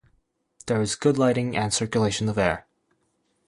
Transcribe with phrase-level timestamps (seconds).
[0.65, 2.65] There is good lighting and circulation of air.